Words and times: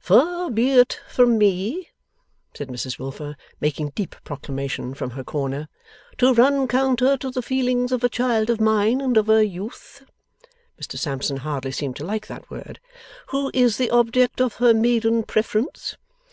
'Far 0.00 0.50
be 0.50 0.70
it 0.72 0.98
from 1.08 1.38
me,' 1.38 1.90
said 2.54 2.66
Mrs 2.66 2.98
Wilfer, 2.98 3.36
making 3.60 3.90
deep 3.90 4.16
proclamation 4.24 4.94
from 4.94 5.10
her 5.10 5.22
corner, 5.22 5.68
'to 6.18 6.34
run 6.34 6.66
counter 6.66 7.16
to 7.16 7.30
the 7.30 7.40
feelings 7.40 7.92
of 7.92 8.02
a 8.02 8.08
child 8.08 8.50
of 8.50 8.60
mine, 8.60 9.00
and 9.00 9.16
of 9.16 9.28
a 9.28 9.46
Youth,' 9.46 10.04
Mr 10.82 10.98
Sampson 10.98 11.36
hardly 11.36 11.70
seemed 11.70 11.94
to 11.98 12.04
like 12.04 12.26
that 12.26 12.50
word, 12.50 12.80
'who 13.28 13.48
is 13.54 13.76
the 13.76 13.90
object 13.92 14.40
of 14.40 14.54
her 14.54 14.74
maiden 14.74 15.22
preference. 15.22 15.96